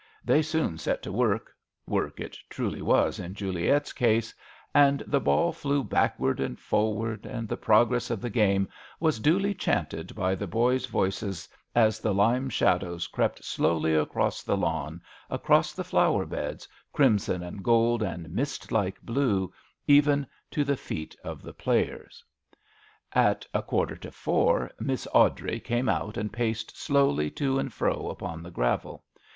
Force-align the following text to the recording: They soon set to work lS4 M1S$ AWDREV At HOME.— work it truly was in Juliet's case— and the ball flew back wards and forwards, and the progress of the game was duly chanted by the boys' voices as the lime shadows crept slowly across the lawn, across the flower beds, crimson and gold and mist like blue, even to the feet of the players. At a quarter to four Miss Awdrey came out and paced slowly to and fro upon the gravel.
They 0.25 0.41
soon 0.41 0.79
set 0.79 1.03
to 1.03 1.11
work 1.11 1.45
lS4 1.45 1.45
M1S$ 1.45 1.45
AWDREV 1.45 1.45
At 1.45 1.51
HOME.— 1.51 1.93
work 1.93 2.19
it 2.21 2.37
truly 2.49 2.81
was 2.81 3.19
in 3.19 3.33
Juliet's 3.35 3.93
case— 3.93 4.33
and 4.73 5.03
the 5.05 5.19
ball 5.19 5.51
flew 5.51 5.83
back 5.83 6.19
wards 6.19 6.39
and 6.41 6.59
forwards, 6.59 7.27
and 7.27 7.47
the 7.47 7.55
progress 7.55 8.09
of 8.09 8.19
the 8.19 8.31
game 8.31 8.67
was 8.99 9.19
duly 9.19 9.53
chanted 9.53 10.15
by 10.15 10.33
the 10.33 10.47
boys' 10.47 10.87
voices 10.87 11.47
as 11.75 11.99
the 11.99 12.15
lime 12.15 12.49
shadows 12.49 13.05
crept 13.05 13.45
slowly 13.45 13.93
across 13.93 14.41
the 14.41 14.57
lawn, 14.57 15.03
across 15.29 15.71
the 15.71 15.83
flower 15.83 16.25
beds, 16.25 16.67
crimson 16.91 17.43
and 17.43 17.63
gold 17.63 18.01
and 18.01 18.27
mist 18.31 18.71
like 18.71 18.99
blue, 19.03 19.53
even 19.85 20.25
to 20.49 20.63
the 20.63 20.75
feet 20.77 21.15
of 21.23 21.43
the 21.43 21.53
players. 21.53 22.25
At 23.13 23.45
a 23.53 23.61
quarter 23.61 23.95
to 23.97 24.09
four 24.09 24.71
Miss 24.79 25.07
Awdrey 25.13 25.59
came 25.63 25.87
out 25.87 26.17
and 26.17 26.33
paced 26.33 26.75
slowly 26.75 27.29
to 27.37 27.59
and 27.59 27.71
fro 27.71 28.09
upon 28.09 28.41
the 28.41 28.49
gravel. 28.49 29.03